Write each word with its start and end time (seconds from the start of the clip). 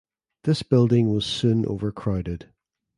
This 0.45 0.63
building 0.63 1.11
was 1.13 1.27
soon 1.27 1.63
overcrowded. 1.67 2.49